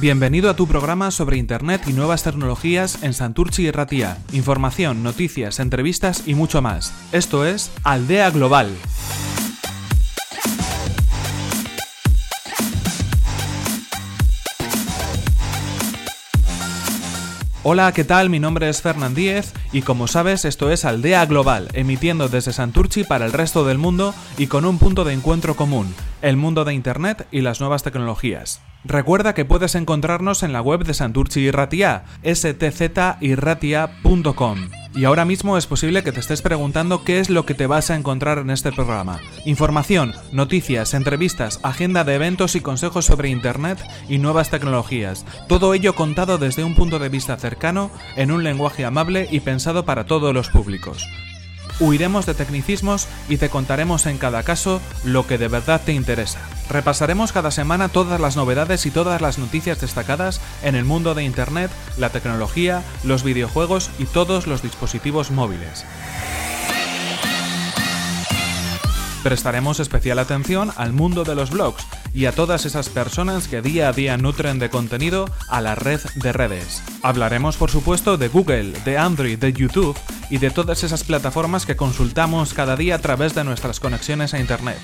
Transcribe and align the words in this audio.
Bienvenido 0.00 0.48
a 0.48 0.54
tu 0.54 0.68
programa 0.68 1.10
sobre 1.10 1.38
Internet 1.38 1.82
y 1.88 1.92
nuevas 1.92 2.22
tecnologías 2.22 3.02
en 3.02 3.14
Santurchi 3.14 3.66
y 3.66 3.72
Ratia. 3.72 4.18
Información, 4.32 5.02
noticias, 5.02 5.58
entrevistas 5.58 6.22
y 6.28 6.36
mucho 6.36 6.62
más. 6.62 6.94
Esto 7.10 7.44
es 7.44 7.72
Aldea 7.82 8.30
Global. 8.30 8.68
Hola, 17.70 17.92
¿qué 17.92 18.02
tal? 18.02 18.30
Mi 18.30 18.40
nombre 18.40 18.70
es 18.70 18.80
Fernand 18.80 19.14
Díez 19.14 19.52
y 19.72 19.82
como 19.82 20.08
sabes 20.08 20.46
esto 20.46 20.70
es 20.70 20.86
Aldea 20.86 21.26
Global, 21.26 21.68
emitiendo 21.74 22.30
desde 22.30 22.54
Santurchi 22.54 23.04
para 23.04 23.26
el 23.26 23.32
resto 23.34 23.66
del 23.66 23.76
mundo 23.76 24.14
y 24.38 24.46
con 24.46 24.64
un 24.64 24.78
punto 24.78 25.04
de 25.04 25.12
encuentro 25.12 25.54
común, 25.54 25.94
el 26.22 26.38
mundo 26.38 26.64
de 26.64 26.72
Internet 26.72 27.26
y 27.30 27.42
las 27.42 27.60
nuevas 27.60 27.82
tecnologías. 27.82 28.62
Recuerda 28.84 29.34
que 29.34 29.44
puedes 29.44 29.74
encontrarnos 29.74 30.42
en 30.42 30.54
la 30.54 30.62
web 30.62 30.84
de 30.84 30.94
Santurchi 30.94 31.40
y 31.40 31.50
Ratia, 31.50 32.04
stzirratia.com. 32.24 34.58
Y 34.98 35.04
ahora 35.04 35.24
mismo 35.24 35.56
es 35.56 35.68
posible 35.68 36.02
que 36.02 36.10
te 36.10 36.18
estés 36.18 36.42
preguntando 36.42 37.04
qué 37.04 37.20
es 37.20 37.30
lo 37.30 37.46
que 37.46 37.54
te 37.54 37.68
vas 37.68 37.88
a 37.88 37.94
encontrar 37.94 38.38
en 38.38 38.50
este 38.50 38.72
programa. 38.72 39.20
Información, 39.44 40.12
noticias, 40.32 40.92
entrevistas, 40.92 41.60
agenda 41.62 42.02
de 42.02 42.16
eventos 42.16 42.56
y 42.56 42.60
consejos 42.60 43.04
sobre 43.04 43.28
Internet 43.28 43.78
y 44.08 44.18
nuevas 44.18 44.50
tecnologías. 44.50 45.24
Todo 45.46 45.72
ello 45.72 45.94
contado 45.94 46.36
desde 46.36 46.64
un 46.64 46.74
punto 46.74 46.98
de 46.98 47.10
vista 47.10 47.36
cercano, 47.36 47.92
en 48.16 48.32
un 48.32 48.42
lenguaje 48.42 48.84
amable 48.84 49.28
y 49.30 49.38
pensado 49.38 49.84
para 49.84 50.04
todos 50.04 50.34
los 50.34 50.48
públicos. 50.48 51.06
Huiremos 51.78 52.26
de 52.26 52.34
tecnicismos 52.34 53.06
y 53.28 53.36
te 53.36 53.50
contaremos 53.50 54.04
en 54.06 54.18
cada 54.18 54.42
caso 54.42 54.80
lo 55.04 55.28
que 55.28 55.38
de 55.38 55.46
verdad 55.46 55.80
te 55.84 55.92
interesa. 55.92 56.40
Repasaremos 56.68 57.32
cada 57.32 57.50
semana 57.50 57.88
todas 57.88 58.20
las 58.20 58.36
novedades 58.36 58.84
y 58.86 58.90
todas 58.90 59.20
las 59.22 59.38
noticias 59.38 59.80
destacadas 59.80 60.40
en 60.62 60.74
el 60.74 60.84
mundo 60.84 61.14
de 61.14 61.24
Internet, 61.24 61.70
la 61.96 62.10
tecnología, 62.10 62.82
los 63.04 63.22
videojuegos 63.22 63.90
y 63.98 64.04
todos 64.04 64.46
los 64.46 64.62
dispositivos 64.62 65.30
móviles. 65.30 65.84
Prestaremos 69.22 69.80
especial 69.80 70.18
atención 70.20 70.70
al 70.76 70.92
mundo 70.92 71.24
de 71.24 71.34
los 71.34 71.50
blogs 71.50 71.84
y 72.14 72.26
a 72.26 72.32
todas 72.32 72.66
esas 72.66 72.88
personas 72.88 73.48
que 73.48 73.62
día 73.62 73.88
a 73.88 73.92
día 73.92 74.16
nutren 74.16 74.58
de 74.58 74.70
contenido 74.70 75.26
a 75.48 75.60
la 75.60 75.74
red 75.74 76.00
de 76.14 76.32
redes. 76.32 76.82
Hablaremos 77.02 77.56
por 77.56 77.70
supuesto 77.70 78.16
de 78.16 78.28
Google, 78.28 78.72
de 78.84 78.96
Android, 78.96 79.38
de 79.38 79.52
YouTube 79.52 79.98
y 80.30 80.38
de 80.38 80.50
todas 80.50 80.84
esas 80.84 81.04
plataformas 81.04 81.66
que 81.66 81.76
consultamos 81.76 82.54
cada 82.54 82.76
día 82.76 82.96
a 82.96 83.00
través 83.00 83.34
de 83.34 83.44
nuestras 83.44 83.80
conexiones 83.80 84.34
a 84.34 84.38
Internet. 84.38 84.78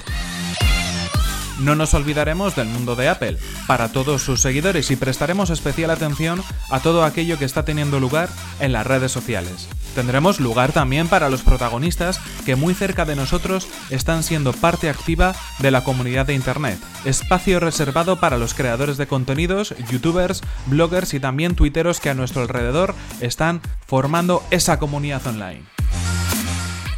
No 1.60 1.74
nos 1.74 1.94
olvidaremos 1.94 2.56
del 2.56 2.68
mundo 2.68 2.96
de 2.96 3.08
Apple 3.08 3.38
para 3.66 3.90
todos 3.90 4.22
sus 4.22 4.40
seguidores 4.40 4.90
y 4.90 4.96
prestaremos 4.96 5.50
especial 5.50 5.90
atención 5.90 6.42
a 6.70 6.80
todo 6.80 7.04
aquello 7.04 7.38
que 7.38 7.44
está 7.44 7.64
teniendo 7.64 8.00
lugar 8.00 8.28
en 8.60 8.72
las 8.72 8.86
redes 8.86 9.12
sociales. 9.12 9.68
Tendremos 9.94 10.40
lugar 10.40 10.72
también 10.72 11.06
para 11.06 11.30
los 11.30 11.42
protagonistas 11.42 12.20
que 12.44 12.56
muy 12.56 12.74
cerca 12.74 13.04
de 13.04 13.14
nosotros 13.14 13.68
están 13.90 14.24
siendo 14.24 14.52
parte 14.52 14.88
activa 14.88 15.34
de 15.60 15.70
la 15.70 15.84
comunidad 15.84 16.26
de 16.26 16.34
Internet, 16.34 16.78
espacio 17.04 17.60
reservado 17.60 18.18
para 18.18 18.36
los 18.36 18.54
creadores 18.54 18.96
de 18.96 19.06
contenidos, 19.06 19.74
youtubers, 19.90 20.42
bloggers 20.66 21.14
y 21.14 21.20
también 21.20 21.54
tuiteros 21.54 22.00
que 22.00 22.10
a 22.10 22.14
nuestro 22.14 22.42
alrededor 22.42 22.94
están 23.20 23.60
formando 23.86 24.42
esa 24.50 24.78
comunidad 24.80 25.24
online. 25.26 25.73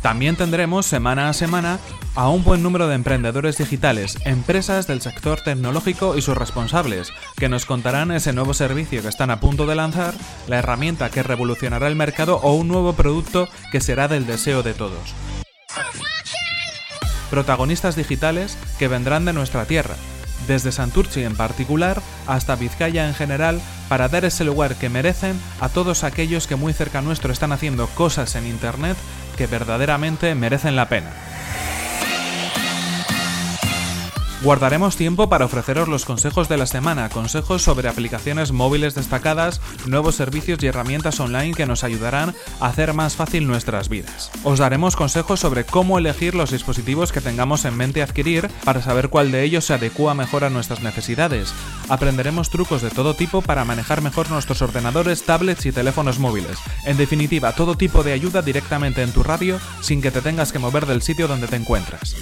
También 0.06 0.36
tendremos 0.36 0.86
semana 0.86 1.28
a 1.28 1.32
semana 1.32 1.80
a 2.14 2.28
un 2.28 2.44
buen 2.44 2.62
número 2.62 2.86
de 2.86 2.94
emprendedores 2.94 3.58
digitales, 3.58 4.16
empresas 4.24 4.86
del 4.86 5.00
sector 5.00 5.40
tecnológico 5.40 6.16
y 6.16 6.22
sus 6.22 6.38
responsables, 6.38 7.12
que 7.36 7.48
nos 7.48 7.66
contarán 7.66 8.12
ese 8.12 8.32
nuevo 8.32 8.54
servicio 8.54 9.02
que 9.02 9.08
están 9.08 9.32
a 9.32 9.40
punto 9.40 9.66
de 9.66 9.74
lanzar, 9.74 10.14
la 10.46 10.58
herramienta 10.58 11.10
que 11.10 11.24
revolucionará 11.24 11.88
el 11.88 11.96
mercado 11.96 12.36
o 12.36 12.52
un 12.52 12.68
nuevo 12.68 12.92
producto 12.92 13.48
que 13.72 13.80
será 13.80 14.06
del 14.06 14.26
deseo 14.26 14.62
de 14.62 14.74
todos. 14.74 15.12
Protagonistas 17.28 17.96
digitales 17.96 18.56
que 18.78 18.86
vendrán 18.86 19.24
de 19.24 19.32
nuestra 19.32 19.64
tierra, 19.64 19.96
desde 20.46 20.70
Santurchi 20.70 21.24
en 21.24 21.34
particular 21.34 22.00
hasta 22.28 22.54
Vizcaya 22.54 23.08
en 23.08 23.14
general, 23.14 23.60
para 23.88 24.08
dar 24.08 24.24
ese 24.24 24.44
lugar 24.44 24.74
que 24.74 24.88
merecen 24.88 25.38
a 25.60 25.68
todos 25.68 26.04
aquellos 26.04 26.46
que 26.46 26.56
muy 26.56 26.72
cerca 26.72 27.02
nuestro 27.02 27.32
están 27.32 27.52
haciendo 27.52 27.86
cosas 27.88 28.34
en 28.34 28.46
Internet 28.46 28.96
que 29.36 29.46
verdaderamente 29.46 30.34
merecen 30.34 30.76
la 30.76 30.88
pena. 30.88 31.10
Guardaremos 34.46 34.94
tiempo 34.94 35.28
para 35.28 35.46
ofreceros 35.46 35.88
los 35.88 36.04
consejos 36.04 36.48
de 36.48 36.56
la 36.56 36.66
semana, 36.66 37.08
consejos 37.08 37.62
sobre 37.62 37.88
aplicaciones 37.88 38.52
móviles 38.52 38.94
destacadas, 38.94 39.60
nuevos 39.86 40.14
servicios 40.14 40.62
y 40.62 40.68
herramientas 40.68 41.18
online 41.18 41.52
que 41.52 41.66
nos 41.66 41.82
ayudarán 41.82 42.32
a 42.60 42.66
hacer 42.68 42.94
más 42.94 43.16
fácil 43.16 43.48
nuestras 43.48 43.88
vidas. 43.88 44.30
Os 44.44 44.60
daremos 44.60 44.94
consejos 44.94 45.40
sobre 45.40 45.64
cómo 45.64 45.98
elegir 45.98 46.36
los 46.36 46.52
dispositivos 46.52 47.10
que 47.10 47.20
tengamos 47.20 47.64
en 47.64 47.76
mente 47.76 48.02
adquirir 48.02 48.48
para 48.64 48.82
saber 48.82 49.08
cuál 49.08 49.32
de 49.32 49.42
ellos 49.42 49.64
se 49.64 49.74
adecua 49.74 50.14
mejor 50.14 50.44
a 50.44 50.50
nuestras 50.50 50.80
necesidades. 50.80 51.52
Aprenderemos 51.88 52.48
trucos 52.48 52.82
de 52.82 52.90
todo 52.90 53.14
tipo 53.14 53.42
para 53.42 53.64
manejar 53.64 54.00
mejor 54.00 54.30
nuestros 54.30 54.62
ordenadores, 54.62 55.24
tablets 55.24 55.66
y 55.66 55.72
teléfonos 55.72 56.20
móviles. 56.20 56.56
En 56.84 56.98
definitiva, 56.98 57.50
todo 57.50 57.76
tipo 57.76 58.04
de 58.04 58.12
ayuda 58.12 58.42
directamente 58.42 59.02
en 59.02 59.10
tu 59.10 59.24
radio 59.24 59.58
sin 59.80 60.00
que 60.00 60.12
te 60.12 60.22
tengas 60.22 60.52
que 60.52 60.60
mover 60.60 60.86
del 60.86 61.02
sitio 61.02 61.26
donde 61.26 61.48
te 61.48 61.56
encuentras. 61.56 62.14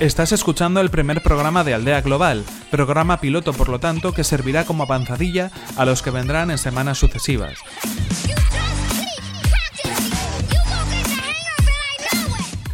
Estás 0.00 0.32
escuchando 0.32 0.80
el 0.80 0.90
primer 0.90 1.22
programa 1.22 1.62
de 1.62 1.72
Aldea 1.72 2.00
Global, 2.00 2.44
programa 2.68 3.20
piloto 3.20 3.52
por 3.52 3.68
lo 3.68 3.78
tanto 3.78 4.12
que 4.12 4.24
servirá 4.24 4.64
como 4.64 4.82
avanzadilla 4.82 5.52
a 5.76 5.84
los 5.84 6.02
que 6.02 6.10
vendrán 6.10 6.50
en 6.50 6.58
semanas 6.58 6.98
sucesivas. 6.98 7.60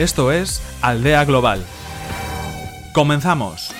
Esto 0.00 0.32
es 0.32 0.62
Aldea 0.80 1.26
Global. 1.26 1.62
Comenzamos. 2.94 3.70